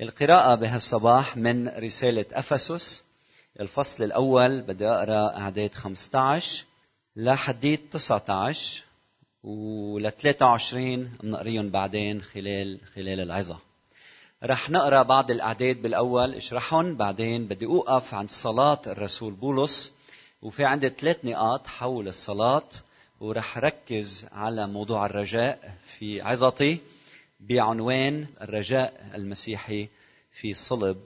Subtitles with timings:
[0.00, 3.02] القراءة بهالصباح من رسالة أفسس
[3.60, 6.64] الفصل الأول بدي أقرأ أعداد 15
[7.16, 8.84] لحديد 19
[9.44, 13.58] ول 23 بنقريهم بعدين خلال خلال العظة.
[14.44, 19.92] رح نقرأ بعض الاعداد بالأول اشرحهم بعدين بدي أوقف عند صلاة الرسول بولس
[20.42, 22.68] وفي عندي ثلاث نقاط حول الصلاة
[23.20, 26.80] ورح ركز على موضوع الرجاء في عظتي
[27.42, 29.88] بعنوان الرجاء المسيحي
[30.32, 31.02] في صلب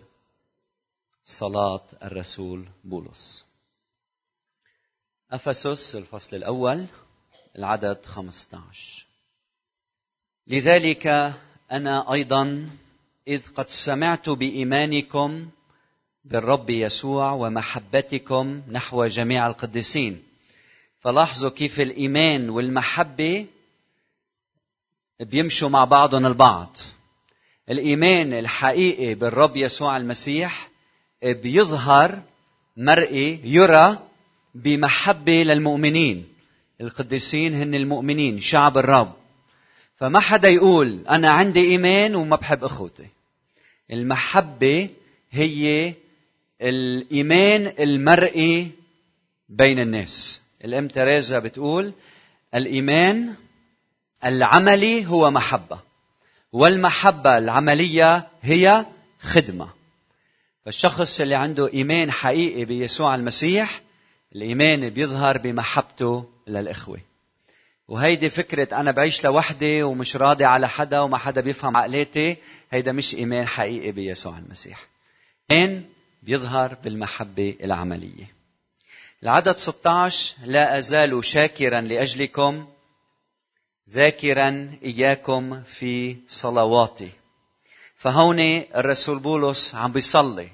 [1.24, 3.44] صلاة الرسول بولس.
[5.32, 6.86] أفسس الفصل الأول
[7.58, 9.06] العدد 15
[10.46, 11.06] لذلك
[11.72, 12.70] أنا أيضا
[13.28, 15.48] إذ قد سمعت بإيمانكم
[16.24, 20.22] بالرب يسوع ومحبتكم نحو جميع القديسين
[21.00, 23.46] فلاحظوا كيف الإيمان والمحبة
[25.20, 26.76] بيمشوا مع بعضهم البعض.
[27.70, 30.70] الإيمان الحقيقي بالرب يسوع المسيح
[31.22, 32.22] بيظهر
[32.76, 33.98] مرئي يرى
[34.54, 36.28] بمحبة للمؤمنين.
[36.80, 39.12] القديسين هن المؤمنين شعب الرب.
[39.96, 43.06] فما حدا يقول أنا عندي إيمان وما بحب أخوتي.
[43.90, 44.90] المحبة
[45.30, 45.94] هي
[46.62, 48.70] الإيمان المرئي
[49.48, 50.40] بين الناس.
[50.64, 51.92] الأم تريزا بتقول
[52.54, 53.34] الإيمان
[54.26, 55.80] العملي هو محبة.
[56.52, 58.86] والمحبة العملية هي
[59.20, 59.68] خدمة.
[60.64, 63.80] فالشخص اللي عنده إيمان حقيقي بيسوع المسيح
[64.34, 67.00] الإيمان بيظهر بمحبته للإخوة.
[67.88, 72.36] وهيدي فكرة أنا بعيش لوحدي ومش راضي على حدا وما حدا بيفهم عقلاتي
[72.70, 74.86] هيدا مش إيمان حقيقي بيسوع المسيح.
[75.50, 75.84] إيمان
[76.22, 78.36] بيظهر بالمحبة العملية.
[79.22, 82.66] العدد 16 لا أزال شاكرا لأجلكم.
[83.90, 87.10] ذاكرا إياكم في صلواتي.
[87.96, 88.40] فهون
[88.76, 90.48] الرسول بولس عم بيصلي.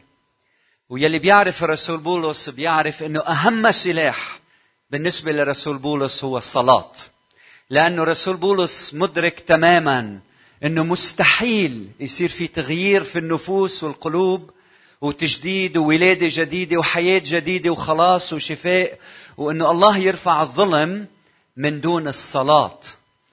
[0.88, 4.41] ويلي بيعرف الرسول بولس بيعرف إنه أهم سلاح
[4.91, 6.92] بالنسبة للرسول بولس هو الصلاة.
[7.71, 10.19] لأنه الرسول بولس مدرك تماما
[10.65, 14.50] إنه مستحيل يصير في تغيير في النفوس والقلوب
[15.00, 18.98] وتجديد وولادة جديدة وحياة جديدة وخلاص وشفاء
[19.37, 21.06] وإنه الله يرفع الظلم
[21.56, 22.78] من دون الصلاة.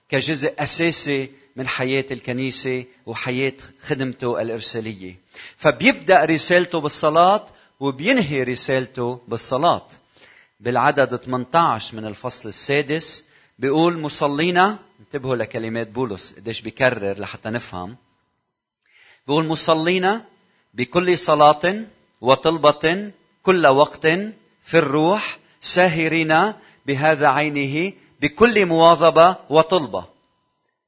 [0.10, 5.16] كجزء أساسي من حياة الكنيسة وحياة خدمته الإرسالية.
[5.58, 7.48] فبيبدأ رسالته بالصلاة
[7.80, 9.88] وبينهي رسالته بالصلاة.
[10.60, 13.26] بالعدد 18 من الفصل السادس
[13.60, 17.98] بيقول مصلينا انتبهوا لكلمات بولس قديش بيكرر لحتى نفهم.
[19.28, 20.26] بيقول مصلينا
[20.74, 21.86] بكل صلاة
[22.22, 23.12] وطلبة
[23.44, 24.06] كل وقت
[24.64, 26.54] في الروح ساهرين
[26.86, 30.06] بهذا عينه بكل مواظبة وطلبة.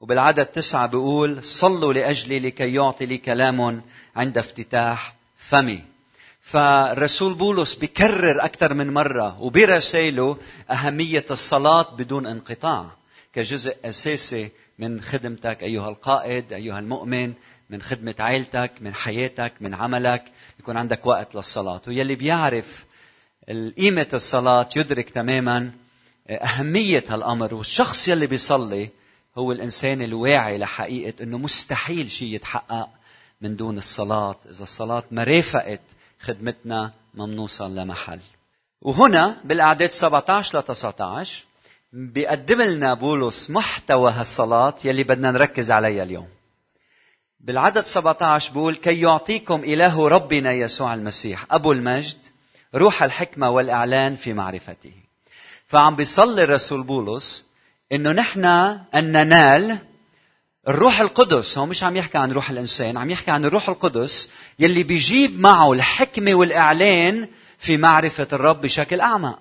[0.01, 3.81] وبالعدد تسعة بيقول صلوا لأجلي لكي يعطي لي كلام
[4.15, 5.83] عند افتتاح فمي.
[6.41, 10.37] فالرسول بولس بكرر أكثر من مرة وبرسائله
[10.71, 12.91] أهمية الصلاة بدون انقطاع
[13.33, 14.49] كجزء أساسي
[14.79, 17.33] من خدمتك أيها القائد أيها المؤمن
[17.69, 20.23] من خدمة عائلتك من حياتك من عملك
[20.59, 21.81] يكون عندك وقت للصلاة.
[21.87, 22.85] ويلي بيعرف
[23.77, 25.71] قيمة الصلاة يدرك تماما
[26.35, 28.89] أهمية هالأمر والشخص يلي بيصلي
[29.37, 32.89] هو الإنسان الواعي لحقيقة أنه مستحيل شيء يتحقق
[33.41, 35.81] من دون الصلاة إذا الصلاة ما رافقت
[36.19, 38.19] خدمتنا ما بنوصل لمحل.
[38.81, 41.43] وهنا بالأعداد 17 ل 19
[41.93, 46.27] بيقدم لنا بولس محتوى هالصلاة يلي بدنا نركز عليها اليوم.
[47.39, 52.17] بالعدد 17 بقول كي يعطيكم إله ربنا يسوع المسيح أبو المجد
[52.75, 55.00] روح الحكمة والإعلان في معرفته.
[55.71, 57.45] فعم بيصلي الرسول بولس
[57.91, 59.77] إنه نحن ان ننال
[60.67, 61.57] الروح القدس.
[61.57, 65.73] هو مش عم يحكي عن روح الإنسان عم يحكي عن الروح القدس يلي بيجيب معه
[65.73, 67.27] الحكمة والإعلان
[67.59, 69.39] في معرفة الرب بشكل أعمق.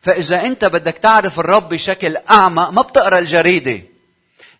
[0.00, 3.80] فإذا أنت بدك تعرف الرب بشكل أعمق ما بتقرأ الجريدة.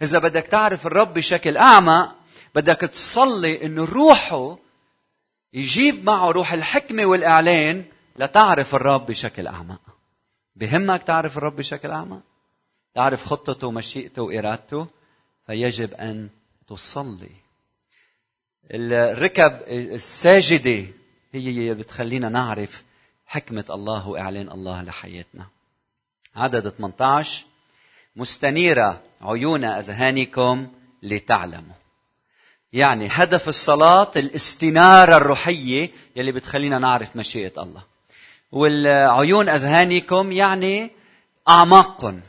[0.02, 2.14] إذا بدك تعرف الرب بشكل أعمق
[2.54, 4.58] بدك تصلي انه روحه
[5.52, 7.84] يجيب معه روح الحكمة والإعلان
[8.16, 9.89] لتعرف الرب بشكل أعمق.
[10.60, 12.20] بهمك تعرف الرب بشكل اعمق
[12.94, 14.86] تعرف خطته ومشيئته وإرادته؟
[15.46, 16.28] فيجب أن
[16.68, 17.30] تصلي.
[18.70, 20.86] الركب الساجدة
[21.32, 22.84] هي اللي بتخلينا نعرف
[23.26, 25.46] حكمة الله وإعلان الله لحياتنا.
[26.36, 27.44] عدد 18
[28.16, 30.68] مستنيرة عيون أذهانكم
[31.02, 31.74] لتعلموا.
[32.72, 37.89] يعني هدف الصلاة الاستنارة الروحية يلي بتخلينا نعرف مشيئة الله.
[38.52, 40.90] والعيون أذهانكم يعني
[41.48, 42.20] أعماقكم.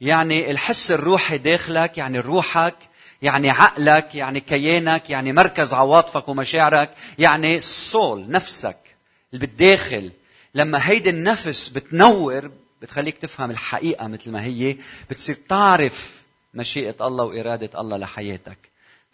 [0.00, 2.74] يعني الحس الروحي داخلك يعني روحك
[3.22, 8.76] يعني عقلك يعني كيانك يعني مركز عواطفك ومشاعرك يعني السول نفسك
[9.32, 10.12] اللي بالداخل
[10.54, 12.50] لما هيدي النفس بتنور
[12.82, 14.76] بتخليك تفهم الحقيقة مثل ما هي
[15.10, 16.22] بتصير تعرف
[16.54, 18.58] مشيئة الله وإرادة الله لحياتك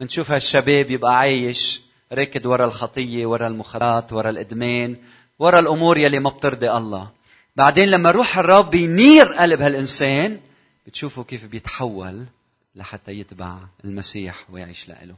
[0.00, 1.82] بنشوف هالشباب يبقى عايش
[2.12, 4.96] راكد ورا الخطية ورا المخدرات ورا الإدمان
[5.38, 7.10] ورا الأمور يلي ما بترضي الله.
[7.56, 10.40] بعدين لما روح الرب ينير قلب هالإنسان
[10.86, 12.26] بتشوفوا كيف بيتحول
[12.74, 15.14] لحتى يتبع المسيح ويعيش لإله.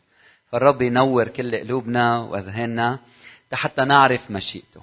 [0.52, 2.98] فالرب ينور كل قلوبنا وأذهاننا
[3.52, 4.80] حتى نعرف مشيئته.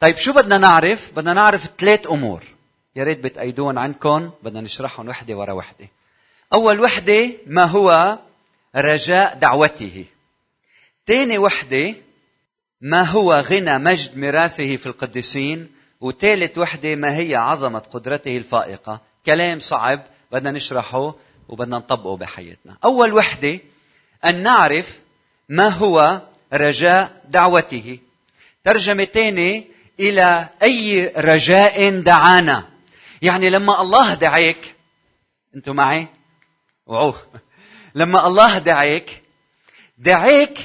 [0.00, 2.42] طيب شو بدنا نعرف؟ بدنا نعرف ثلاث أمور.
[2.96, 5.88] يا ريت بتأيدون عندكم بدنا نشرحهم وحدة ورا وحدة.
[6.52, 8.18] أول وحدة ما هو
[8.76, 10.04] رجاء دعوته؟
[11.06, 11.94] ثاني وحدة
[12.80, 15.68] ما هو غنى مجد ميراثه في القديسين؟
[16.00, 21.14] وثالث وحدة ما هي عظمة قدرته الفائقة؟ كلام صعب بدنا نشرحه
[21.48, 22.76] وبدنا نطبقه بحياتنا.
[22.84, 23.58] أول وحدة
[24.24, 25.00] أن نعرف
[25.48, 26.20] ما هو
[26.52, 27.98] رجاء دعوته.
[28.64, 29.64] ترجمة ثانية
[30.00, 32.68] إلى أي رجاء دعانا.
[33.22, 34.74] يعني لما الله دعيك
[35.54, 36.08] أنتم معي؟
[36.86, 37.14] وعوه
[37.94, 39.22] لما الله دعيك
[39.98, 40.58] دعيك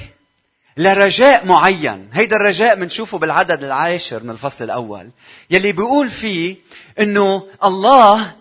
[0.78, 2.10] لرجاء معين.
[2.14, 5.10] هيدا الرجاء بنشوفه بالعدد العاشر من الفصل الأول.
[5.50, 6.56] يلي بيقول فيه
[7.00, 8.32] أنه الله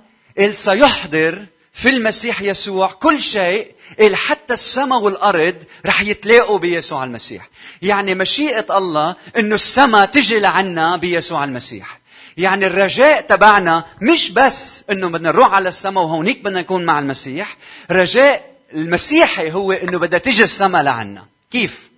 [0.50, 3.74] سيحضر في المسيح يسوع كل شيء
[4.14, 5.54] حتى السماء والأرض
[5.86, 7.48] رح يتلاقوا بيسوع المسيح.
[7.82, 12.00] يعني مشيئة الله أنه السماء تجي لعنا بيسوع المسيح.
[12.36, 17.56] يعني الرجاء تبعنا مش بس إنه بدنا نروح على السماء وهونيك بدنا نكون مع المسيح.
[17.90, 21.26] رجاء المسيحي هو إنه بدها تيجي السماء لعنا.
[21.50, 21.93] كيف؟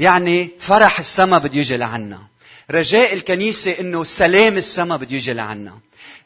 [0.00, 2.20] يعني فرح السماء بده يجي لعنا.
[2.70, 5.78] رجاء الكنيسة إنه سلام السماء بده يجي لعنا.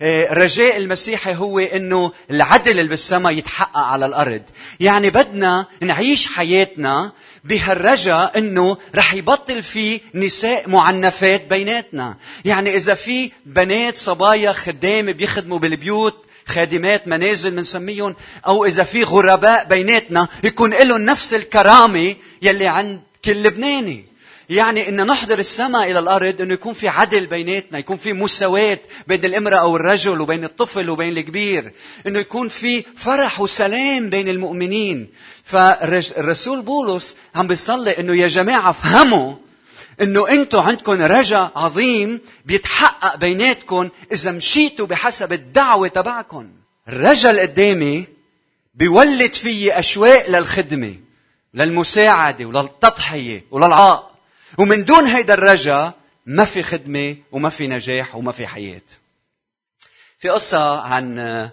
[0.02, 4.42] إيه، رجاء المسيحي هو إنه العدل اللي بالسماء يتحقق على الأرض.
[4.80, 7.12] يعني بدنا نعيش حياتنا
[7.44, 12.16] بهالرجاء إنه رح يبطل في نساء معنفات بيناتنا.
[12.44, 18.16] يعني إذا في بنات صبايا خدام بيخدموا بالبيوت خادمات منازل بنسميهم
[18.46, 24.04] أو إذا في غرباء بيناتنا يكون لهم نفس الكرامة يلي عند كل لبناني.
[24.50, 29.24] يعني إن نحضر السماء إلى الأرض إنه يكون في عدل بيناتنا يكون في مساواة بين
[29.24, 31.72] الإمرأة والرجل وبين الطفل وبين الكبير.
[32.06, 35.08] إنه يكون في فرح وسلام بين المؤمنين.
[35.44, 39.34] فالرسول بولس عم بيصلي إنه يا جماعة افهموا
[40.00, 46.48] إنه أنتم عندكم رجا عظيم بيتحقق بيناتكم إذا مشيتوا بحسب الدعوة تبعكم.
[46.88, 48.04] الرجا القدامي
[48.74, 50.94] بيولد فيي أشواق للخدمة.
[51.54, 54.14] للمساعده وللتضحيه وللعاق
[54.58, 55.92] ومن دون هيدا الرجا
[56.26, 58.82] ما في خدمة وما في نجاح وما في حياة.
[60.18, 61.50] في قصة عن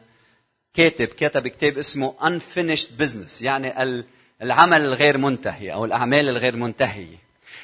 [0.74, 4.04] كاتب كتب كتاب اسمه unfinished business يعني
[4.42, 7.18] العمل الغير منتهي أو الأعمال الغير منتهية.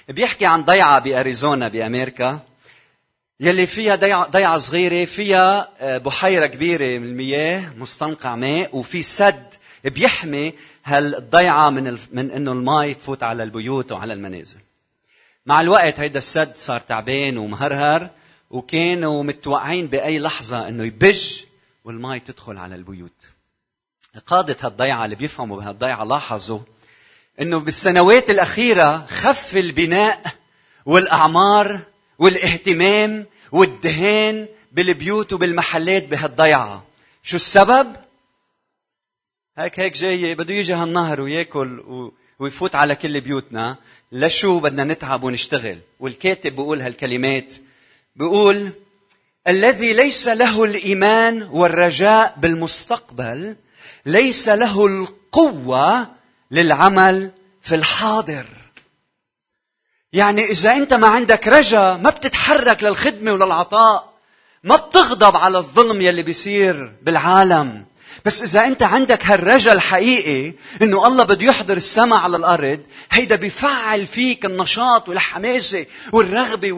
[0.09, 2.39] بيحكي عن ضيعة بأريزونا بأمريكا
[3.39, 9.45] يلي فيها ضيعة, ضيعة صغيرة فيها آه، بحيرة كبيرة من المياه مستنقع ماء وفي سد
[9.83, 10.53] بيحمي
[10.87, 11.99] هالضيعة من ال...
[12.13, 14.59] من إنه الماء تفوت على البيوت وعلى المنازل.
[15.45, 18.09] مع الوقت هيدا السد صار تعبان ومهرهر
[18.49, 21.41] وكانوا متوقعين بأي لحظة إنه يبج
[21.85, 23.11] والماء تدخل على البيوت.
[24.27, 26.59] قادة هالضيعة اللي بيفهموا بهالضيعة لاحظوا
[27.41, 30.21] إنه بالسنوات الأخيرة خف البناء
[30.85, 31.79] والأعمار
[32.19, 36.85] والاهتمام والدهان بالبيوت وبالمحلات بهالضيعة
[37.23, 37.95] شو السبب
[39.57, 41.83] هيك هيك جاي بده يجي هالنهر وياكل
[42.39, 43.75] ويفوت على كل بيوتنا.
[44.11, 47.53] لشو بدنا نتعب ونشتغل؟ والكاتب بيقول هالكلمات.
[48.15, 48.69] بيقول
[49.47, 53.55] الذي ليس له الإيمان والرجاء بالمستقبل
[54.05, 56.07] ليس له القوة
[56.51, 58.45] للعمل في الحاضر.
[60.13, 64.13] يعني إذا أنت ما عندك رجا ما بتتحرك للخدمة وللعطاء
[64.63, 67.86] ما بتغضب على الظلم يلي بيصير بالعالم.
[68.27, 72.79] بس إذا أنت عندك هالرجا الحقيقي إنه الله بده يحضر السماء على الأرض
[73.11, 76.71] هيدا بيفعل فيك النشاط والحماسة والرغبة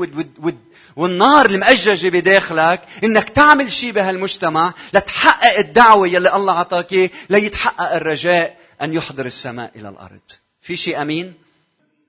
[0.95, 8.93] والنار المأججة بداخلك إنك تعمل شيء بهالمجتمع لتحقق الدعوة يلي الله عطاك ليتحقق الرجاء أن
[8.93, 10.21] يحضر السماء إلى الأرض.
[10.61, 11.33] في شيء أمين؟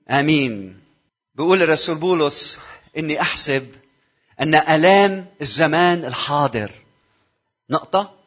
[0.09, 0.79] آمين.
[1.35, 2.57] بيقول الرسول بولس
[2.97, 3.67] إني أحسب
[4.41, 6.71] أن آلام الزمان الحاضر.
[7.69, 8.20] نقطة؟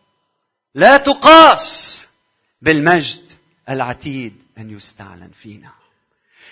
[0.74, 2.06] لا تقاس
[2.62, 3.22] بالمجد
[3.68, 5.70] العتيد أن يستعلن فينا.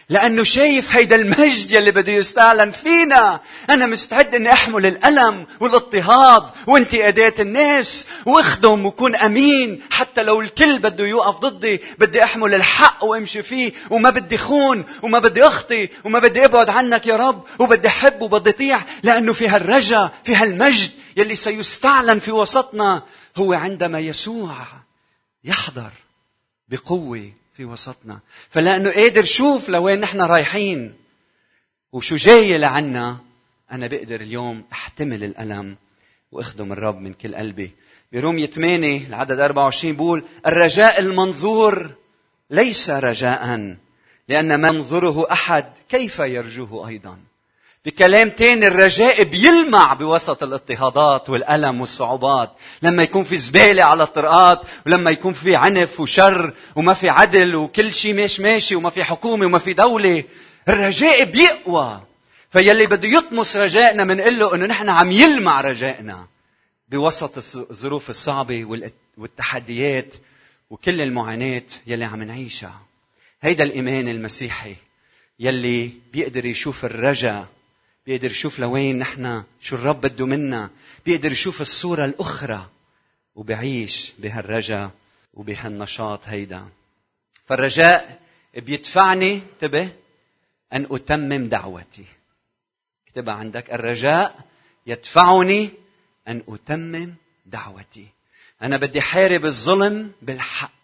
[0.09, 3.41] لأنه شايف هيدا المجد يلي بده يستعلن فينا.
[3.71, 9.83] أنا مستعد أني أحمل الألم والاضطهاد وانتقادات الناس وأخدم وكون أمين.
[9.91, 15.19] حتى لو الكل بده يوقف ضدي بدي أحمل الحق وأمشي فيه وما بدي خون وما
[15.19, 18.83] بدي أخطي وما بدي أبعد عنك يا رب وبدي أحب وبدي أطيع.
[19.03, 23.03] لأنه في هالرجا في هالمجد يلي سيستعلن في وسطنا
[23.37, 24.67] هو عندما يسوع
[25.45, 25.93] يحضر
[26.69, 28.19] بقوة في وسطنا.
[28.51, 30.95] فلأنه قادر شوف لوين نحن رايحين
[31.93, 33.19] وشو جاي لعنا
[33.73, 35.77] أنا بقدر اليوم أحتمل الألم
[36.33, 37.71] وأخدم الرب من كل قلبي.
[38.13, 41.91] برومية 8 العدد 24 بقول الرجاء المنظور
[42.51, 43.77] ليس رجاء
[44.29, 47.19] لأن ما ينظره أحد كيف يرجوه أيضا؟
[47.85, 52.53] بكلام تاني الرجاء بيلمع بوسط الاضطهادات والألم والصعوبات.
[52.83, 57.93] لما يكون في زبالة على الطرقات ولما يكون في عنف وشر وما في عدل وكل
[57.93, 60.25] شيء ماشي ماشي وما في حكومة وما في دولة
[60.69, 62.01] الرجاء بيقوى.
[62.53, 66.27] فيلي بده يطمس رجائنا بنقول له إنه نحن عم يلمع رجائنا
[66.89, 70.15] بوسط الظروف الصعبة والتحديات
[70.71, 72.81] وكل المعاناة يلي عم نعيشها.
[73.43, 74.77] هيدا الإيمان المسيحي
[75.41, 77.47] يلي بيقدر يشوف الرجا
[78.07, 80.71] بيقدر يشوف لوين نحن شو الرب بده منا.
[81.07, 82.71] بيقدر يشوف الصورة الأخرى.
[83.35, 84.91] وبعيش بهالرجا
[85.35, 86.69] وبهالنشاط هيدا.
[87.47, 88.21] فالرجاء
[88.55, 89.93] بيدفعني انتبه
[90.73, 92.05] أن أتمم دعوتي.
[93.07, 93.73] اكتبها عندك.
[93.73, 94.45] الرجاء
[94.87, 95.71] يدفعني
[96.29, 97.15] أن أتمم
[97.47, 98.07] دعوتي.
[98.63, 100.82] أنا بدي حارب الظلم بالحق.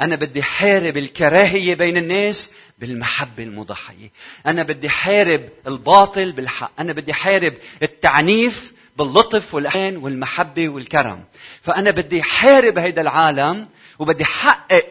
[0.00, 4.10] أنا بدي حارب الكراهية بين الناس بالمحبة المضحية.
[4.46, 6.80] أنا بدي حارب الباطل بالحق.
[6.80, 11.24] أنا بدي حارب التعنيف باللطف والحنان والمحبة والكرم.
[11.62, 13.68] فأنا بدي حارب هيدا العالم
[13.98, 14.86] وبدي حقق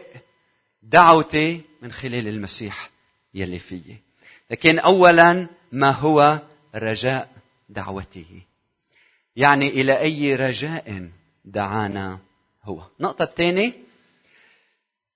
[0.82, 2.90] دعوتي من خلال المسيح
[3.34, 3.96] يلي فيي.
[4.50, 6.38] لكن أولا ما هو
[6.74, 7.28] رجاء
[7.68, 8.40] دعوته؟
[9.36, 11.08] يعني إلى أي رجاء
[11.44, 12.18] دعانا
[12.64, 13.72] هو؟ النقطة الثانية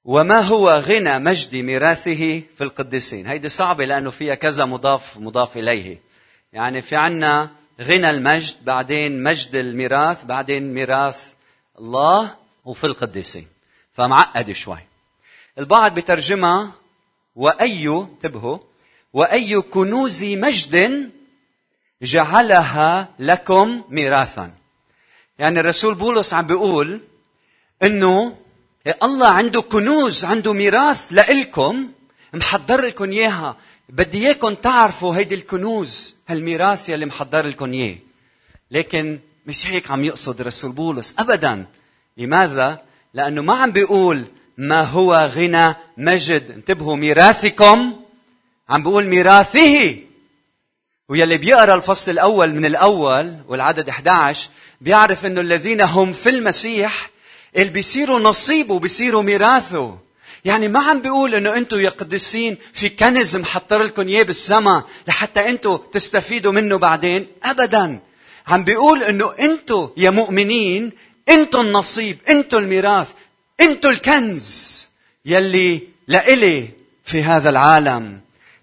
[0.06, 6.00] وما هو غنى مجد ميراثه في القديسين؟ هيدي صعبة لأنه فيها كذا مضاف مضاف إليه.
[6.52, 11.32] يعني في عنا غنى المجد بعدين مجد الميراث بعدين ميراث
[11.78, 12.34] الله
[12.64, 13.46] وفي القديسين.
[13.94, 14.78] فمعقد شوي.
[15.58, 16.72] البعض بترجمها
[17.36, 18.58] وأي انتبهوا
[19.12, 21.10] وأي كنوز مجد
[22.02, 24.52] جعلها لكم ميراثا.
[25.38, 27.00] يعني الرسول بولس عم بيقول
[27.82, 28.36] إنه
[28.86, 31.88] الله عنده كنوز عنده ميراث لإلكم.
[32.34, 33.56] محضر لكم إياها.
[33.88, 37.96] بدي إياكم تعرفوا هيدي الكنوز هالميراث يلي محضر لكم إياه.
[38.70, 41.66] لكن مش هيك عم يقصد رسول بولس ابدا.
[42.16, 42.82] لماذا؟
[43.14, 44.24] لأنه ما عم بيقول
[44.58, 46.50] ما هو غنى مجد.
[46.50, 47.96] انتبهوا ميراثكم.
[48.68, 49.96] عم بيقول ميراثه.
[51.08, 54.48] ويلي بيقرأ الفصل الأول من الأول والعدد 11
[54.80, 57.10] بيعرف إنه الذين هم في المسيح
[57.56, 59.98] اللي بيصيروا نصيبه بيصيروا ميراثه
[60.44, 65.48] يعني ما عم بيقول إنه أنتم يا قديسين في كنز محضر لكم إياه بالسماء لحتى
[65.48, 68.00] أنتم تستفيدوا منه بعدين؟ ابدا.
[68.46, 70.92] عم بيقول إنه أنتم يا مؤمنين
[71.28, 73.10] أنتم النصيب أنتم الميراث
[73.60, 74.88] أنتم الكنز
[75.24, 76.68] يلي لإلي
[77.04, 78.20] في هذا العالم.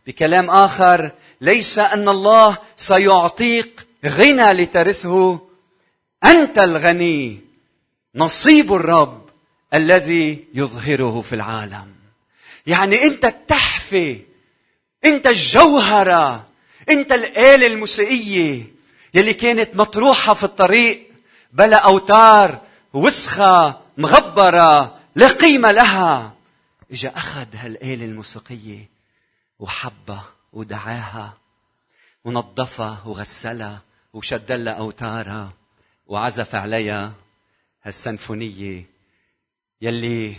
[0.07, 5.39] بكلام آخر ليس أن الله سيعطيك غنى لترثه
[6.25, 7.52] أنت الغني.
[8.15, 9.29] نصيب الرب
[9.73, 11.93] الذي يظهره في العالم.
[12.67, 14.19] يعني انت التحفة
[15.05, 16.47] انت الجوهرة
[16.89, 18.73] انت الآلة الموسيقية
[19.13, 21.11] يلي كانت مطروحة في الطريق
[21.53, 22.61] بلا أوتار
[22.93, 26.33] وسخة مغبرة لا قيمة لها.
[26.91, 28.89] إجا أخذ هالآلة الموسيقية
[29.59, 31.37] وحبها ودعاها
[32.25, 33.81] ونظفها وغسلها
[34.13, 35.53] وشد لها أوتارها
[36.07, 37.13] وعزف عليها
[37.83, 38.89] هالسنفونية
[39.81, 40.35] يلي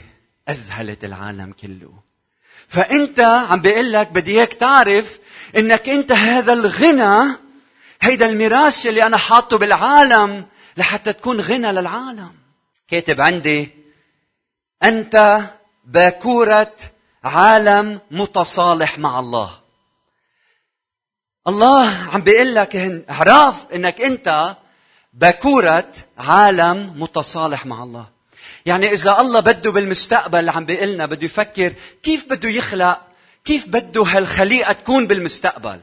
[0.48, 1.92] أذهلت العالم كله.
[2.68, 5.18] فأنت عم بيقول لك بدي إياك تعرف
[5.56, 7.36] إنك أنت هذا الغنى
[8.00, 10.46] هيدا الميراث اللي أنا حاطه بالعالم
[10.76, 12.34] لحتى تكون غنى للعالم.
[12.88, 13.68] كاتب عندي
[14.82, 15.40] أنت
[15.84, 16.76] باكورة
[17.24, 19.60] عالم متصالح مع الله.
[21.48, 22.76] الله عم بيقول لك
[23.10, 24.56] اعرف إنك أنت
[25.14, 28.06] باكورة عالم متصالح مع الله.
[28.66, 33.00] يعني إذا الله بده بالمستقبل عم بيقلنا بده يفكر كيف بده يخلق
[33.44, 35.80] كيف بده هالخليقة تكون بالمستقبل.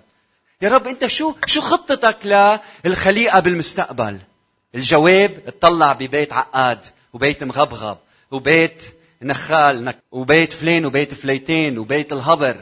[0.61, 4.19] يا رب أنت شو شو خطتك للخليقة بالمستقبل؟
[4.75, 7.97] الجواب اطلع ببيت عقاد وبيت مغبغب
[8.31, 8.83] وبيت
[9.21, 12.55] نخال وبيت فلان وبيت فليتين وبيت الهبر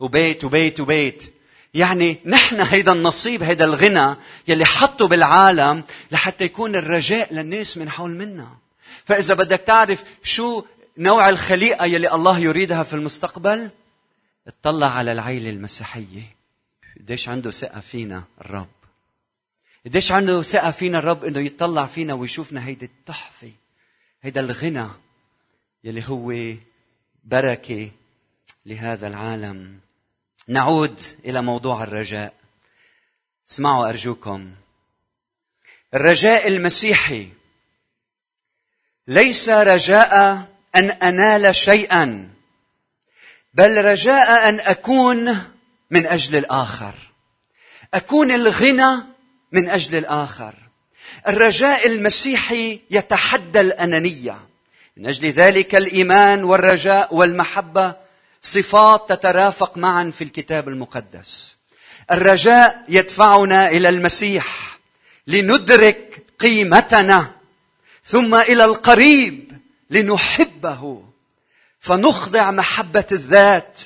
[0.00, 1.35] وبيت وبيت وبيت.
[1.76, 4.16] يعني نحن هيدا النصيب هيدا الغنى
[4.48, 8.56] يلي حطه بالعالم لحتى يكون الرجاء للناس من حول منا.
[9.04, 10.64] فإذا بدك تعرف شو
[10.98, 13.70] نوع الخليقة يلي الله يريدها في المستقبل
[14.46, 16.36] اطلع على العيلة المسيحية.
[17.00, 18.68] قديش عنده ثقة فينا الرب.
[19.86, 23.52] قديش عنده ثقة فينا الرب إنه يطلع فينا ويشوفنا هيدي التحفة
[24.22, 24.88] هيدا الغنى
[25.84, 26.54] يلي هو
[27.24, 27.90] بركة
[28.66, 29.85] لهذا العالم.
[30.48, 32.34] نعود إلى موضوع الرجاء.
[33.48, 34.50] اسمعوا أرجوكم.
[35.94, 37.28] الرجاء المسيحي.
[39.06, 40.44] ليس رجاء
[40.76, 42.30] أن أنال شيئا
[43.54, 45.42] بل رجاء أن أكون
[45.90, 46.94] من أجل الآخر.
[47.94, 49.04] أكون الغنى
[49.52, 50.54] من أجل الآخر.
[51.28, 54.48] الرجاء المسيحي يتحدى الأنانية.
[54.96, 58.05] من أجل ذلك الإيمان والرجاء والمحبة
[58.42, 61.56] صفات تترافق معا في الكتاب المقدس.
[62.10, 64.78] الرجاء يدفعنا إلى المسيح
[65.26, 67.32] لندرك قيمتنا
[68.04, 69.58] ثم إلى القريب
[69.90, 71.02] لنحبه
[71.80, 73.80] فنخضع محبة الذات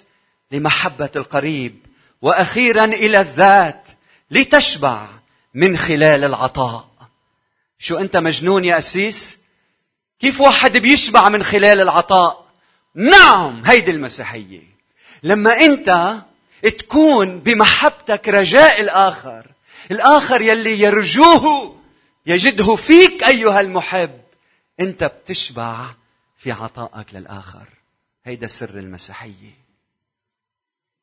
[0.51, 1.87] لمحبة القريب
[2.23, 3.89] وأخيرا إلى الذات
[4.31, 5.07] لتشبع
[5.55, 6.91] من خلال العطاء.
[7.79, 9.39] شو أنت مجنون يا أسيس؟
[10.21, 12.40] كيف واحد بيشبع من خلال العطاء؟
[12.95, 14.63] نعم هيدي المسيحية.
[15.23, 16.21] لما أنت
[16.79, 19.47] تكون بمحبتك رجاء الآخر
[19.91, 21.77] الآخر يلي يرجوه
[22.27, 24.21] يجده فيك أيها المحب
[24.81, 25.87] أنت بتشبع
[26.39, 27.69] في عطائك للآخر.
[28.25, 29.61] هيدا سر المسيحية.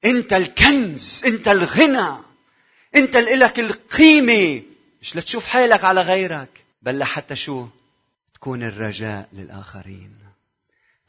[0.05, 2.17] أنت الكنز أنت الغنى
[2.95, 4.61] أنت اللي لك القيمة.
[5.01, 7.67] مش لتشوف حالك على غيرك بل لحتى شو؟
[8.33, 10.26] تكون الرجاء للآخرين.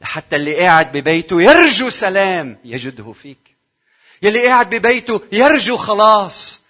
[0.01, 3.37] لحتى اللي قاعد ببيته يرجو سلام يجده فيك.
[4.21, 6.61] يلي قاعد ببيته يرجو خلاص.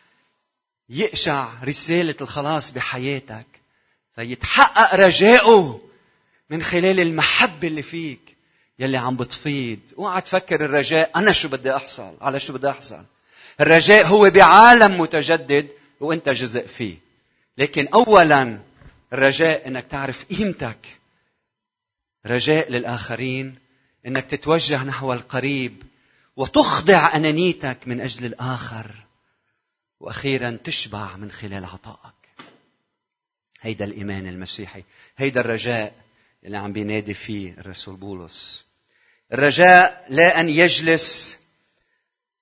[0.89, 3.45] يقشع رسالة الخلاص بحياتك
[4.15, 5.81] فيتحقق رجائه
[6.49, 8.19] من خلال المحبة اللي فيك
[8.79, 9.79] يلي عم بتفيض.
[9.97, 13.03] اوعى تفكر الرجاء أنا شو بدي أحصل؟ على شو بدي أحصل؟
[13.61, 15.67] الرجاء هو بعالم متجدد
[15.99, 16.97] وأنت جزء فيه.
[17.57, 18.59] لكن اولا
[19.13, 20.98] الرجاء إنك تعرف قيمتك.
[22.25, 23.55] رجاء للآخرين
[24.05, 25.83] إنك تتوجه نحو القريب
[26.35, 28.91] وتخضع أنانيتك من أجل الآخر
[29.99, 32.13] وأخيرا تشبع من خلال عطائك.
[33.61, 34.83] هيدا الإيمان المسيحي
[35.17, 35.93] هيدا الرجاء
[36.43, 38.65] اللي عم بينادي فيه الرسول بولس.
[39.33, 41.37] الرجاء لا أن يجلس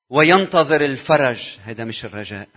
[0.10, 2.48] وينتظر الفرج هذا مش الرجاء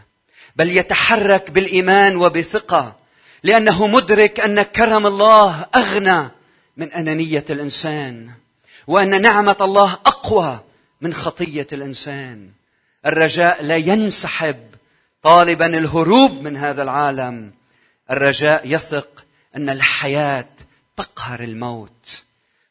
[0.56, 2.96] بل يتحرك بالإيمان وبثقة
[3.42, 6.28] لأنه مدرك أن كرم الله أغنى
[6.76, 8.30] من أنانية الإنسان
[8.86, 10.60] وأن نعمة الله أقوى
[11.00, 12.50] من خطية الإنسان.
[13.06, 14.56] الرجاء لا ينسحب
[15.22, 17.52] طالبا الهروب من هذا العالم.
[18.10, 19.24] الرجاء يثق
[19.56, 20.48] أن الحياة
[20.96, 22.22] تقهر الموت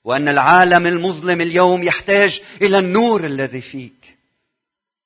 [0.03, 4.17] وأن العالم المظلم اليوم يحتاج إلى النور الذي فيك.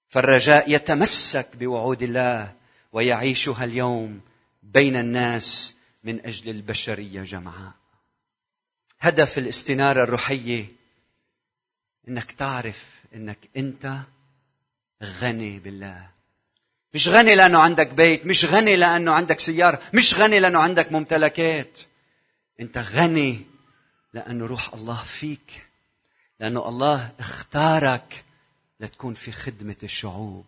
[0.09, 2.51] فالرجاء يتمسك بوعود الله
[2.93, 4.21] ويعيشها اليوم
[4.63, 7.82] بين الناس من أجل البشرية جمعاء.
[9.03, 10.65] هدف الاستنارة الروحية
[12.07, 12.85] إنك تعرف
[13.15, 13.97] إنك أنت
[15.03, 16.09] غني بالله.
[16.93, 21.79] مش غني لأنه عندك بيت مش غني لأنه عندك سيارة مش غني لأنه عندك ممتلكات.
[22.59, 23.45] أنت غني
[24.13, 25.67] لأنه روح الله فيك
[26.39, 28.23] لأنه الله اختارك
[28.79, 30.45] لتكون في خدمة الشعوب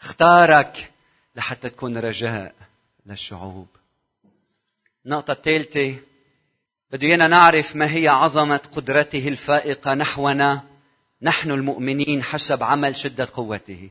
[0.00, 0.90] اختارك
[1.36, 2.54] لحتى تكون رجاء
[3.06, 3.68] للشعوب.
[5.06, 5.98] النقطة الثالثة
[6.94, 10.62] بده ايانا نعرف ما هي عظمة قدرته الفائقة نحونا
[11.22, 13.90] نحن المؤمنين حسب عمل شدة قوته.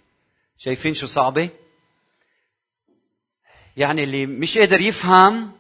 [0.58, 1.50] شايفين شو صعبة؟
[3.78, 5.52] يعني اللي مش قادر يفهم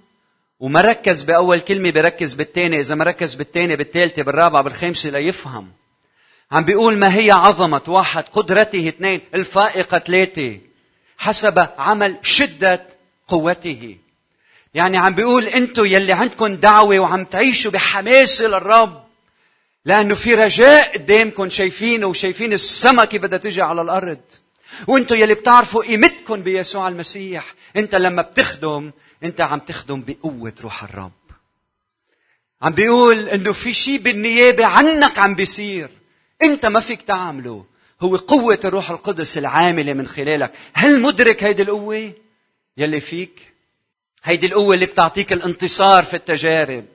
[0.59, 5.71] وما ركز بأول كلمة بركز بالثانية إذا ما ركز بالثانية بالثالثة بالرابعة بالخامسة ليفهم
[6.51, 10.59] عم بيقول ما هي عظمة واحد قدرته اثنين الفائقة ثلاثة
[11.17, 12.85] حسب عمل شدة
[13.27, 13.97] قوته.
[14.73, 19.03] يعني عم بيقول انتو يلي عندكم دعوة وعم تعيشوا بحماسة للرب
[19.85, 24.21] لأنه في رجاء قدامكم شايفينه وشايفين السما كيف بدها تجي على الأرض.
[24.87, 28.91] وانتو يلي بتعرفوا قيمتكم بيسوع المسيح انت لما بتخدم
[29.23, 31.11] انت عم تخدم بقوة روح الرب.
[32.61, 35.89] عم بيقول انه في شيء بالنيابة عنك عم بيصير.
[36.41, 37.65] انت ما فيك تعمله.
[38.01, 40.53] هو قوة الروح القدس العاملة من خلالك.
[40.73, 42.13] هل مدرك هيدي القوة
[42.77, 43.52] يلي فيك؟
[44.23, 46.85] هيدي القوة اللي بتعطيك الانتصار في التجارب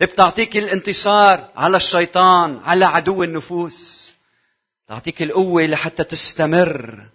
[0.00, 3.98] اللي بتعطيك الانتصار على الشيطان على عدو النفوس
[4.88, 7.08] تعطيك القوة لحتى تستمر.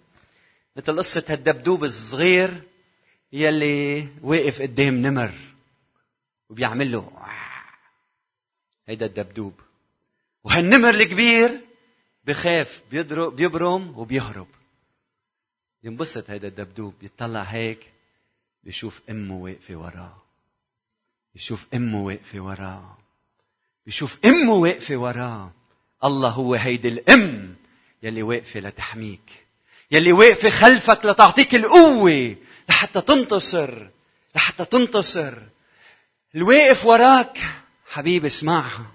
[0.76, 2.62] مثل قصة هالدبدوب الصغير
[3.32, 5.32] يلي واقف قدام نمر
[6.50, 7.10] وبيعمل له
[8.88, 9.52] هيدا الدبدوب.
[10.44, 11.60] وهالنمر الكبير
[12.24, 14.48] بخاف بيضرب بيبرم وبيهرب.
[15.82, 17.93] ينبسط هيدا الدبدوب يطلع هيك.
[18.64, 20.16] بيشوف أمه واقفة وراه.
[21.34, 22.96] بيشوف أمه واقفة وراه.
[23.86, 25.50] بيشوف أمه واقفة وراه.
[26.04, 27.54] الله هو هيدي الأم
[28.02, 29.44] يلي واقفة لتحميك.
[29.90, 32.36] يلي واقفة خلفك لتعطيك القوة
[32.68, 33.86] لحتى تنتصر
[34.36, 35.34] لحتى تنتصر.
[36.34, 37.38] الواقف وراك
[37.90, 38.86] حبيبي اسمعها.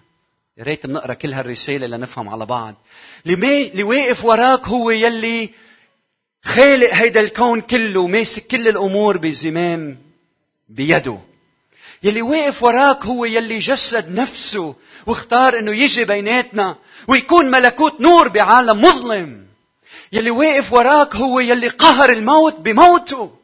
[0.57, 2.75] يا ريت بنقرأ كل هالرسالة لنفهم على بعض.
[3.25, 5.49] اللي واقف وراك هو يلي
[6.43, 9.97] خالق هيدا الكون كله ماسك كل الأمور بزمام
[10.69, 11.17] بيده.
[12.03, 14.75] يلي واقف وراك هو يلي جسد نفسه
[15.05, 16.75] واختار إنه يجي بيناتنا
[17.07, 19.45] ويكون ملكوت نور بعالم مظلم.
[20.11, 23.35] يلي واقف وراك هو يلي قهر الموت بموته.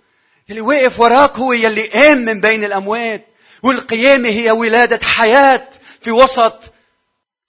[0.50, 3.28] يلي واقف وراك هو يلي قام من بين الأموات.
[3.64, 5.68] والقيامة هي ولادة حياة
[6.02, 6.74] في وسط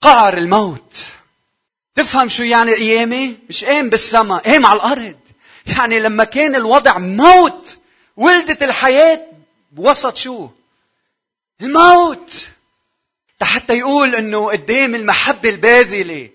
[0.01, 0.97] قعر الموت.
[1.95, 5.17] تفهم شو يعني قيامة؟ مش قام بالسماء قام على الأرض.
[5.67, 7.79] يعني لما كان الوضع موت
[8.17, 9.27] ولدت الحياة
[9.73, 10.49] بوسط شو؟
[11.61, 12.49] الموت.
[13.43, 16.31] حتى يقول إنه قدام المحبة الباذلة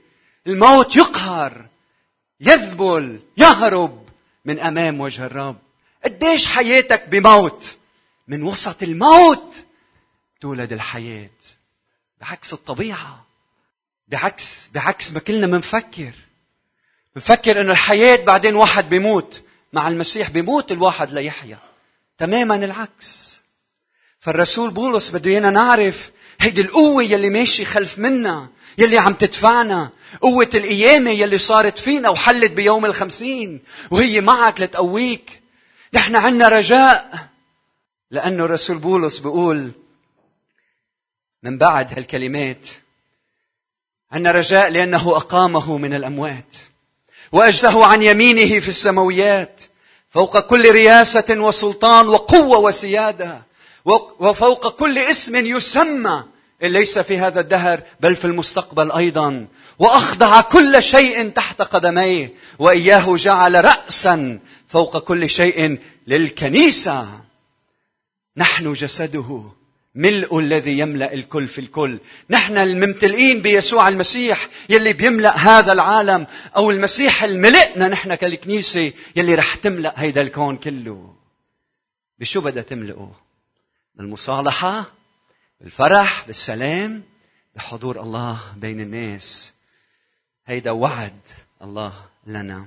[0.47, 1.65] الموت يقهر
[2.41, 4.09] يذبل يهرب
[4.45, 5.57] من أمام وجه الرب.
[6.05, 7.77] قديش حياتك بموت؟
[8.27, 9.55] من وسط الموت
[10.41, 11.29] تولد الحياة.
[12.21, 13.25] بعكس الطبيعة.
[14.07, 16.11] بعكس بعكس ما كلنا منفكر
[17.15, 19.41] بنفكر إنه الحياة بعدين واحد بيموت.
[19.73, 21.59] مع المسيح بيموت الواحد ليحيا
[22.17, 23.41] تماما العكس.
[24.19, 28.47] فالرسول بولس بده إيانا نعرف هيدي القوة يلي ماشي خلف منا
[28.77, 29.89] يلي عم تدفعنا.
[30.21, 35.41] قوة القيامة يلي صارت فينا وحلت بيوم الخمسين وهي معك لتقويك.
[35.93, 37.27] نحن عنا رجاء.
[38.11, 39.71] لأنه رسول بولس بيقول
[41.43, 42.67] من بعد هالكلمات
[44.11, 46.55] عنا رجاء لأنه أقامه من الأموات.
[47.31, 49.61] وأجزه عن يمينه في السماويات
[50.09, 53.41] فوق كل رياسة وسلطان وقوة وسيادة
[54.19, 56.23] وفوق كل اسم يسمى
[56.61, 59.47] ليس في هذا الدهر بل في المستقبل أيضا.
[59.79, 64.39] وأخضع كل شيء تحت قدميه وإياه جعل راسا
[64.69, 67.07] فوق كل شيء للكنيسة.
[68.37, 69.43] نحن جسده
[69.95, 71.99] ملء الذي يملأ الكل في الكل.
[72.29, 79.55] نحن الممتلئين بيسوع المسيح يلي بيملأ هذا العالم أو المسيح الملئنا نحن كالكنيسة يلي رح
[79.55, 81.15] تملأ هيدا الكون كله.
[82.19, 83.11] بشو بدها تملئه؟
[83.95, 84.85] بالمصالحة
[85.61, 87.03] بالفرح بالسلام
[87.55, 89.53] بحضور الله بين الناس.
[90.45, 91.19] هيدا وعد
[91.61, 91.93] الله
[92.27, 92.65] لنا.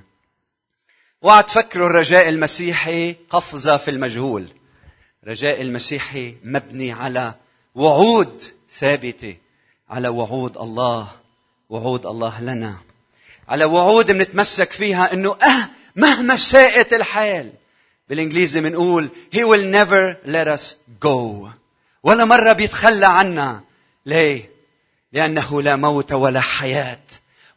[1.21, 4.47] وعد تفكروا الرجاء المسيحي قفزة في المجهول.
[5.27, 7.33] رجاء المسيحي مبني على
[7.75, 9.35] وعود ثابتة
[9.89, 11.07] على وعود الله
[11.69, 12.75] وعود الله لنا.
[13.47, 17.51] على وعود بنتمسك فيها إنه أه مهما ساءت الحال.
[18.09, 21.47] بالإنجليزي بنقول he will never let us go.
[22.03, 23.61] ولا مرة بيتخلى عنا.
[24.05, 24.49] ليه؟
[25.13, 27.03] لأنه لا موت ولا حياة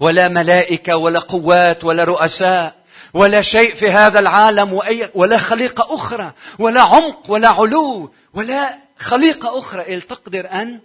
[0.01, 2.78] ولا ملائكة ولا قوات ولا رؤساء.
[3.14, 9.59] ولا شيء في هذا العالم وأي ولا خليقة أخرى ولا عمق ولا علو ولا خليقة
[9.59, 9.94] أخرى.
[9.94, 10.81] إل تقدر أن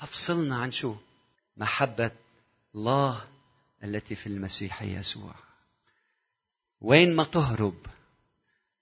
[0.00, 0.94] تفصلنا عن شو؟
[1.56, 2.10] محبة
[2.74, 3.24] الله
[3.84, 5.34] التي في المسيح يسوع.
[6.80, 7.86] وين ما تهرب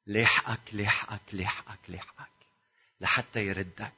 [0.07, 2.29] ليحقك ليحقك ليحقك ليحقك
[3.01, 3.93] لحتى يردك.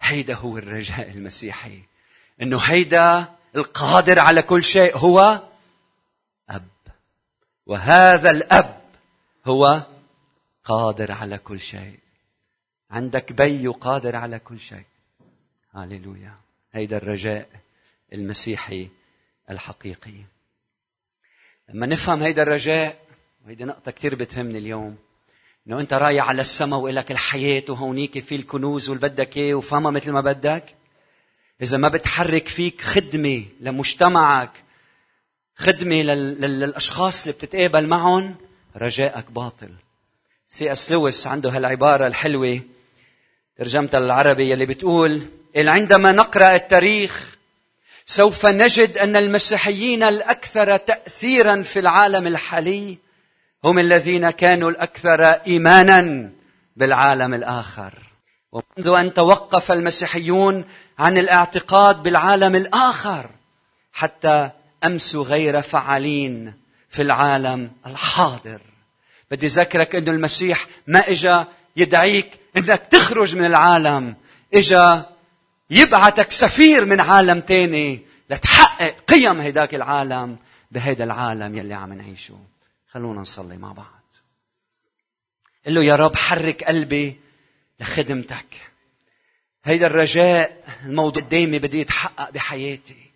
[0.00, 1.82] هيدا هو الرجاء المسيحي.
[2.42, 5.42] إنه هيدا القادر على كل شيء هو
[6.50, 6.68] أب.
[7.68, 8.80] وهذا الأب
[9.46, 9.82] هو
[10.64, 11.98] قادر على كل شيء.
[12.90, 14.84] عندك بي قادر على كل شيء.
[15.74, 16.34] هاليلويا.
[16.72, 17.48] هيدا الرجاء
[18.12, 18.88] المسيحي
[19.50, 20.24] الحقيقي.
[21.68, 22.98] لما نفهم هيدا الرجاء
[23.44, 24.96] وهيدي نقطة كثير بتهمني اليوم
[25.66, 30.12] إنه أنت رايح على السماء وإلك الحياة وهونيك في الكنوز واللي بدك إياه وفهمها مثل
[30.12, 30.74] ما بدك
[31.62, 34.64] إذا ما بتحرك فيك خدمة لمجتمعك
[35.58, 38.34] خدمة للأشخاص اللي بتتقابل معهم
[38.76, 39.68] رجائك باطل.
[40.48, 42.60] سي أس لويس عنده هالعبارة الحلوة
[43.58, 45.22] ترجمتها للعربي يلي بتقول
[45.56, 47.36] عندما نقرأ التاريخ
[48.06, 52.98] سوف نجد أن المسيحيين الأكثر تاثيرا في العالم الحالي
[53.64, 56.30] هم الذين كانوا الأكثر ايمانا
[56.76, 57.92] بالعالم الآخر.
[58.52, 60.64] ومنذ أن توقف المسيحيون
[60.98, 63.30] عن الاعتقاد بالعالم الآخر
[63.92, 64.50] حتى
[64.84, 66.54] أمسوا غير فعالين
[66.90, 68.60] في العالم الحاضر.
[69.30, 74.16] بدي أذكرك أنه المسيح ما إجا يدعيك أنك تخرج من العالم
[74.54, 75.06] إجا
[75.70, 80.36] يبعتك سفير من عالم تاني لتحقق قيم هيداك العالم
[80.70, 82.38] بهيدا العالم يلي عم نعيشه.
[82.90, 84.02] خلونا نصلي مع بعض.
[85.66, 87.20] قل له يا رب حرك قلبي
[87.80, 88.46] لخدمتك.
[89.64, 93.07] هيدا الرجاء الموضوع قدامي بدي يتحقق بحياتي.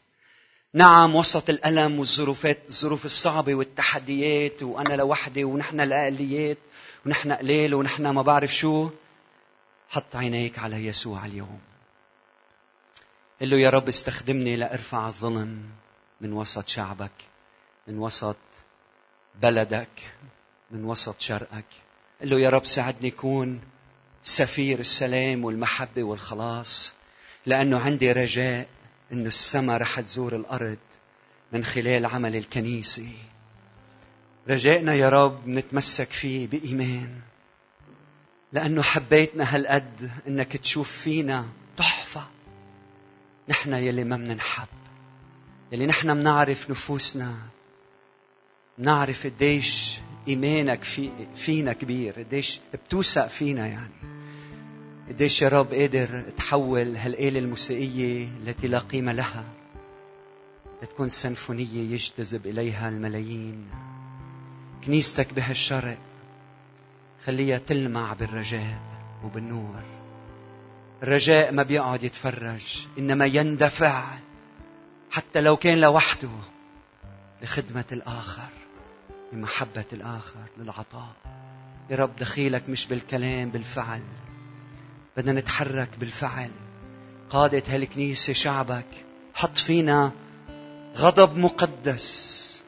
[0.74, 6.58] نعم وسط الألم والظروفات الظروف الصعبة والتحديات وأنا لوحدي ونحن الأقليات
[7.06, 8.90] ونحن قليل ونحن ما بعرف شو.
[9.88, 11.61] حط عينيك على يسوع اليوم.
[13.40, 15.62] قل له يا رب استخدمني لأرفع الظلم
[16.20, 17.12] من وسط شعبك
[17.88, 18.37] من وسط
[19.42, 20.12] بلدك
[20.70, 21.64] من وسط شرقك.
[22.20, 23.61] قل له يا رب ساعدني كون
[24.24, 26.92] سفير السلام والمحبة والخلاص
[27.46, 28.66] لأنه عندي رجاء
[29.12, 30.79] أنه السماء رح تزور الأرض
[31.53, 33.09] من خلال عمل الكنيسة.
[34.48, 37.20] رجائنا يا رب نتمسك فيه بإيمان
[38.53, 41.46] لأنه حبيتنا هالقد أنك تشوف فينا
[41.77, 42.27] تحفة.
[43.48, 44.68] نحن يلي ما مننحب
[45.72, 47.35] يلي نحن منعرف نفوسنا
[48.79, 49.98] نعرف قديش
[50.29, 54.12] إيمانك في فينا كبير قديش بتوثق فينا يعني.
[55.09, 59.45] قديش يا رب قادر تحول هالآلة الموسيقية التي لا قيمة لها
[60.83, 63.67] لتكون سنفونية يجتذب إليها الملايين.
[64.85, 65.99] كنيستك بهالشرق
[67.25, 68.81] خليها تلمع بالرجاء
[69.25, 69.83] وبالنور.
[71.03, 74.05] الرجاء ما بيقعد يتفرج إنما يندفع
[75.11, 76.31] حتى لو كان لوحده
[77.43, 78.49] لخدمة الآخر
[79.33, 81.12] لمحبة الآخر للعطاء.
[81.91, 84.03] يا رب دخيلك مش بالكلام بالفعل.
[85.16, 86.51] بدنا نتحرك بالفعل.
[87.31, 88.87] قادة هالكنيسة شعبك
[89.35, 90.12] حط فينا
[90.96, 92.64] غضب مقدس.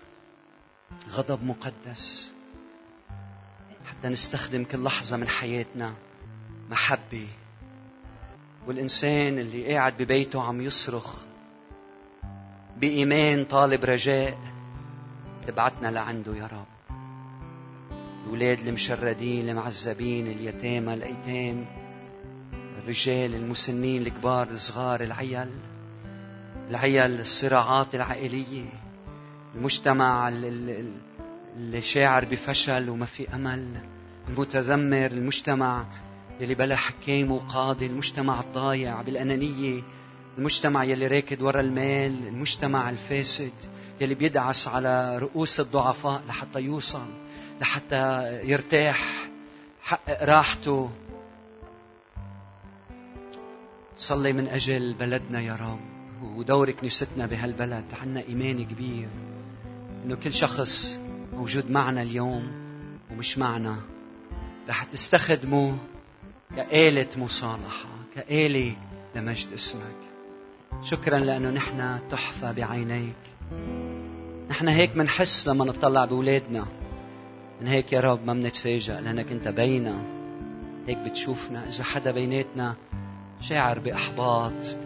[1.11, 2.33] غضب مقدس.
[3.85, 5.94] حتى نستخدم كل لحظة من حياتنا.
[6.70, 7.28] محبة.
[8.66, 11.22] والإنسان اللي قاعد ببيته عم يصرخ
[12.76, 14.38] بإيمان طالب رجاء
[15.46, 16.96] تبعتنا لعنده يا رب.
[18.24, 21.84] الأولاد المشردين المعذبين اليتامى الأيتام.
[22.85, 25.51] الرجال المسنين الكبار الصغار العيال
[26.70, 28.64] العيال الصراعات العائلية
[29.55, 33.66] المجتمع اللي شاعر بفشل وما في أمل
[34.29, 35.85] المتذمر المجتمع
[36.40, 39.83] يلي بلا حكام وقاضي المجتمع الضايع بالأنانية
[40.38, 43.53] المجتمع يلي راكد ورا المال المجتمع الفاسد
[44.01, 47.07] يلي بيدعس على رؤوس الضعفاء لحتى يوصل
[47.61, 49.29] لحتى يرتاح
[49.83, 50.90] حقق راحته.
[53.96, 55.80] صلي من أجل بلدنا يا رب.
[56.37, 57.85] ودور كنيستنا بهالبلد.
[58.02, 59.09] عنا إيمان كبير
[60.04, 61.00] إنه كل شخص
[61.35, 62.52] موجود معنا اليوم
[63.11, 63.76] ومش معنا.
[64.68, 65.76] رح تستخدمه
[66.57, 68.76] كآلة مصالحة كآلة
[69.16, 69.96] لمجد اسمك.
[70.83, 73.14] شكرا لأنه نحن تحفة بعينيك.
[74.50, 76.66] نحن هيك منحس لما نطلع بأولادنا.
[77.61, 80.02] من هيك يا رب ما منتفاجأ لأنك أنت بينا.
[80.87, 81.68] هيك بتشوفنا.
[81.68, 82.74] إذا حدا بيناتنا
[83.48, 84.76] شاعر بإحباط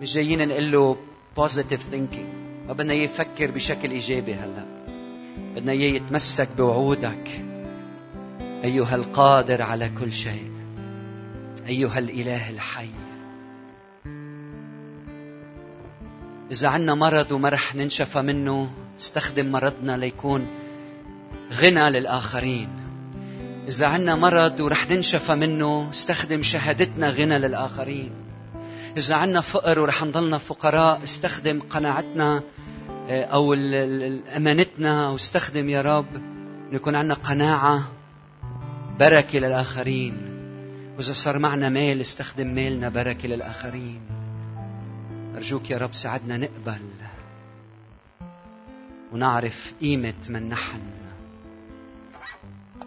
[0.00, 0.96] مش جايين نقول له
[1.36, 2.26] positive thinking
[2.68, 4.64] ما بدنا يفكر بشكل إيجابي هلا.
[5.56, 7.44] بدنا إياه يتمسك بوعودك.
[8.64, 10.50] أيها القادر على كل شيء.
[11.66, 12.90] أيها الإله الحي.
[16.50, 20.46] إذا عنا مرض وما رح ننشفى منه استخدم مرضنا ليكون
[21.52, 22.81] غنى للآخرين.
[23.68, 28.10] إذا عنا مرض ورح ننشفى منه استخدم شهادتنا غنى للآخرين.
[28.96, 32.42] إذا عنا فقر ورح نضلنا فقراء استخدم قناعتنا
[33.08, 33.52] آه، أو
[34.36, 36.06] أمانتنا واستخدم يا رب
[36.72, 37.82] يكون عنا قناعة
[39.00, 40.16] بركة للآخرين.
[40.96, 44.00] وإذا صار معنا مال استخدم مالنا بركة للآخرين.
[45.36, 46.82] أرجوك يا رب ساعدنا نقبل
[49.12, 51.01] ونعرف قيمة من نحن.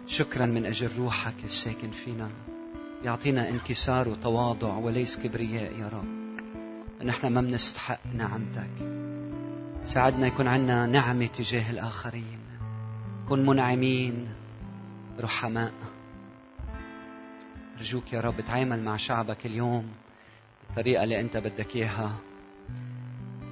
[0.06, 2.30] شكرا من أجل روحك الساكن فينا.
[3.04, 6.16] يعطينا انكسار وتواضع وليس كبرياء يا رب.
[7.04, 8.70] نحن ما بنستحق نعمتك
[9.86, 12.38] ساعدنا يكون عندنا نعمة تجاه الآخرين.
[13.28, 14.28] كن منعمين
[15.20, 15.72] رحماء.
[17.76, 19.88] أرجوك يا رب تعامل مع شعبك اليوم
[20.66, 22.16] بالطريقة اللي أنت بدك إياها.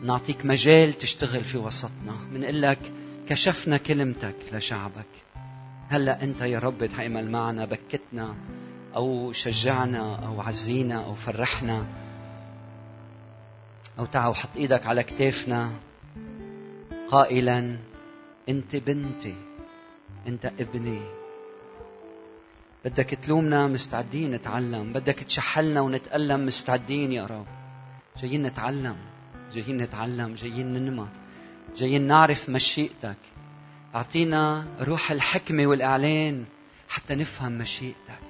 [0.03, 2.17] نعطيك مجال تشتغل في وسطنا.
[2.33, 2.93] بنقول لك
[3.29, 5.24] كشفنا كلمتك لشعبك.
[5.89, 8.35] هلا انت يا رب تعمل معنا بكتنا
[8.97, 11.87] أو شجعنا أو عزينا أو فرحنا
[13.99, 15.73] أو تعا وحط إيدك على كتافنا.
[17.11, 17.77] قائلا
[18.49, 19.35] أنت بنتي
[20.29, 21.01] أنت ابني.
[22.85, 27.47] بدك تلومنا مستعدين نتعلم بدك تشحلنا ونتألم مستعدين يا رب.
[28.23, 28.97] جايين نتعلم
[29.53, 31.09] جايين نتعلم جايين ننمى
[31.77, 33.17] جايين نعرف مشيئتك.
[33.95, 36.45] أعطينا روح الحكمة والإعلان
[36.89, 38.25] حتى نفهم مشيئتك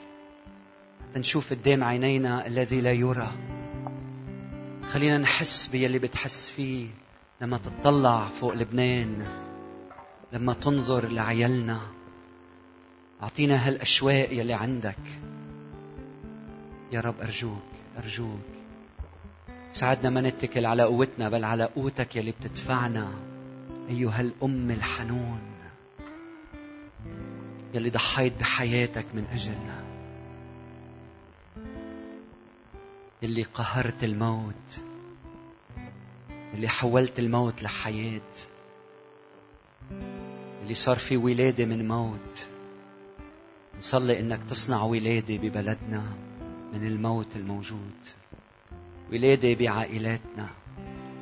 [1.03, 3.33] حتى نشوف قدام عينينا الذي لا يرى.
[4.91, 6.87] خلينا نحس باللي بتحس فيه
[7.41, 9.27] لما تطلع فوق لبنان
[10.33, 11.81] لما تنظر لعيالنا.
[13.23, 14.97] أعطينا هالأشواق يلي عندك.
[16.93, 17.63] يا رب أرجوك
[17.99, 18.41] أرجوك.
[19.73, 23.13] ساعدنا ما نتكل على قوتنا بل على قوتك يلي بتدفعنا.
[23.91, 25.54] أيها الأم الحنون.
[27.75, 29.85] يلي ضحيت بحياتك من أجلنا.
[33.23, 34.79] يلي قهرت الموت.
[36.55, 38.21] يلي حولت الموت لحياة.
[40.63, 42.47] يلي صار في ولادة من موت.
[43.79, 46.17] نصلي إنك تصنع ولادة ببلدنا
[46.73, 47.99] من الموت الموجود.
[49.13, 50.49] ولادة بعائلاتنا.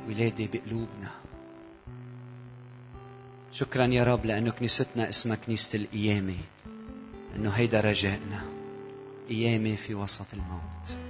[0.07, 1.22] ولادة بقلوبنا.
[3.53, 6.35] شكرا يا رب لأنه كنيستنا اسمها كنيسة القيامة
[7.35, 8.41] أنه هيدا رجائنا
[9.29, 11.02] قيامة في وسط الموت.